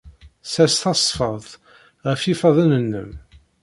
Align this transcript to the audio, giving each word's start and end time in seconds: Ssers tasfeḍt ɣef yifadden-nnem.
Ssers 0.43 0.75
tasfeḍt 0.81 1.49
ɣef 2.07 2.21
yifadden-nnem. 2.25 3.11